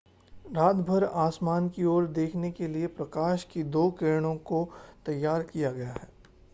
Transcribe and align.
रातभर 0.45 1.03
आसमान 1.03 1.67
की 1.69 1.83
ओर 1.85 2.07
देखने 2.09 2.51
के 2.51 2.67
लिए 2.67 2.87
प्रकाश 2.95 3.43
की 3.43 3.63
दो 3.69 3.89
किरणों 3.91 4.35
को 4.45 4.67
तैयार 5.05 5.43
किया 5.43 5.71
गया 5.71 5.89
है 5.89 6.09